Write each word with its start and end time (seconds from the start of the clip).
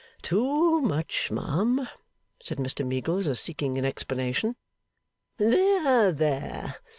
'Too 0.23 0.81
much, 0.81 1.29
ma'am?' 1.29 1.87
said 2.41 2.57
Mr 2.57 2.83
Meagles, 2.83 3.27
as 3.27 3.39
seeking 3.39 3.77
an 3.77 3.85
explanation. 3.85 4.55
'There, 5.37 6.11
there! 6.11 6.77